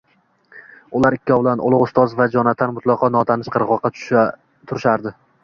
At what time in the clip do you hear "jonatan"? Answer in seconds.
2.37-2.73